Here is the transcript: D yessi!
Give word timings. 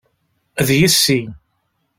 D 0.67 0.69
yessi! 0.81 1.19